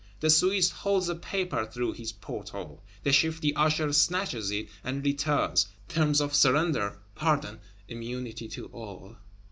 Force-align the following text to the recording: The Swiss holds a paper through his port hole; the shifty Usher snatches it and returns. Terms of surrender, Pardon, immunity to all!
The 0.19 0.31
Swiss 0.31 0.71
holds 0.71 1.09
a 1.09 1.15
paper 1.15 1.63
through 1.63 1.91
his 1.91 2.11
port 2.11 2.49
hole; 2.49 2.81
the 3.03 3.11
shifty 3.11 3.55
Usher 3.55 3.93
snatches 3.93 4.49
it 4.49 4.67
and 4.83 5.05
returns. 5.05 5.67
Terms 5.89 6.19
of 6.19 6.33
surrender, 6.33 6.97
Pardon, 7.13 7.59
immunity 7.87 8.47
to 8.47 8.65
all! 8.73 9.17